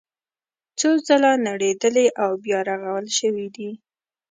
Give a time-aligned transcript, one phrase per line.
[0.79, 3.69] څو ځله نړېدلي او بیا رغول شوي دي.